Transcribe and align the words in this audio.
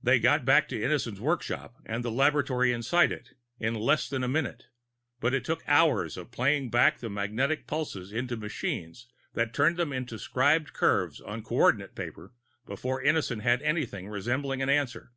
They 0.00 0.20
got 0.20 0.44
back 0.44 0.68
to 0.68 0.80
Innison's 0.80 1.20
workshop, 1.20 1.74
and 1.84 2.04
the 2.04 2.10
laboratory 2.12 2.70
inside 2.70 3.10
it, 3.10 3.30
in 3.58 3.74
less 3.74 4.08
than 4.08 4.22
a 4.22 4.28
minute; 4.28 4.66
but 5.18 5.34
it 5.34 5.44
took 5.44 5.64
hours 5.66 6.16
of 6.16 6.30
playing 6.30 6.70
back 6.70 7.00
the 7.00 7.10
magnetic 7.10 7.66
pulses 7.66 8.12
into 8.12 8.36
machines 8.36 9.08
that 9.34 9.52
turned 9.52 9.76
them 9.76 9.92
into 9.92 10.20
scribed 10.20 10.72
curves 10.72 11.20
on 11.20 11.42
coordinate 11.42 11.96
paper 11.96 12.32
before 12.64 13.02
Innison 13.02 13.40
had 13.42 13.60
anything 13.62 14.08
resembling 14.08 14.62
an 14.62 14.68
answer. 14.68 15.10